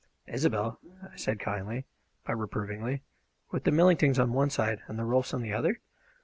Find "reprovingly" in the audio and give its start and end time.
2.35-3.03